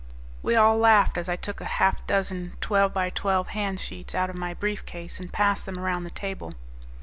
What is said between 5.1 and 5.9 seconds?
and passed them